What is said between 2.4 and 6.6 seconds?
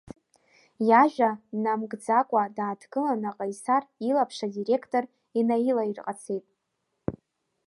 дааҭгыланы Ҟаисар илаԥш адиректор инаилаирҟацеит.